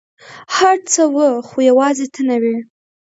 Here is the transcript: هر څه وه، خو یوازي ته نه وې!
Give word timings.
هر 0.55 0.77
څه 0.91 1.01
وه، 1.15 1.29
خو 1.47 1.57
یوازي 1.69 2.07
ته 2.13 2.21
نه 2.29 2.35
وې! 2.41 2.55